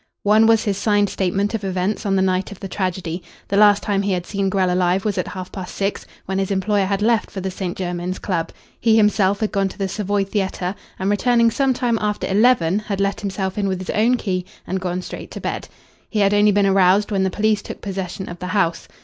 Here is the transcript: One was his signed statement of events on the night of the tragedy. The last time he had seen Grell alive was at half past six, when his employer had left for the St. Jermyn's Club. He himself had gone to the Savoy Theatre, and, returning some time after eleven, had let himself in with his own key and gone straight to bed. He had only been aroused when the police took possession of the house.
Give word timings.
One 0.23 0.47
was 0.47 0.63
his 0.63 0.79
signed 0.79 1.09
statement 1.11 1.53
of 1.53 1.63
events 1.63 2.07
on 2.07 2.15
the 2.15 2.23
night 2.23 2.51
of 2.51 2.59
the 2.59 2.67
tragedy. 2.67 3.21
The 3.49 3.55
last 3.55 3.83
time 3.83 4.01
he 4.01 4.13
had 4.13 4.25
seen 4.25 4.49
Grell 4.49 4.73
alive 4.73 5.05
was 5.05 5.15
at 5.19 5.27
half 5.27 5.51
past 5.51 5.75
six, 5.75 6.07
when 6.25 6.39
his 6.39 6.49
employer 6.49 6.85
had 6.87 7.03
left 7.03 7.29
for 7.29 7.39
the 7.39 7.51
St. 7.51 7.77
Jermyn's 7.77 8.17
Club. 8.17 8.51
He 8.79 8.97
himself 8.97 9.41
had 9.41 9.51
gone 9.51 9.69
to 9.69 9.77
the 9.77 9.87
Savoy 9.87 10.23
Theatre, 10.23 10.73
and, 10.97 11.11
returning 11.11 11.51
some 11.51 11.75
time 11.75 11.99
after 12.01 12.25
eleven, 12.25 12.79
had 12.79 12.99
let 12.99 13.21
himself 13.21 13.59
in 13.59 13.67
with 13.67 13.77
his 13.77 13.91
own 13.91 14.17
key 14.17 14.43
and 14.65 14.81
gone 14.81 15.03
straight 15.03 15.29
to 15.29 15.39
bed. 15.39 15.67
He 16.09 16.17
had 16.21 16.33
only 16.33 16.51
been 16.51 16.65
aroused 16.65 17.11
when 17.11 17.21
the 17.21 17.29
police 17.29 17.61
took 17.61 17.79
possession 17.81 18.27
of 18.27 18.39
the 18.39 18.47
house. 18.57 18.87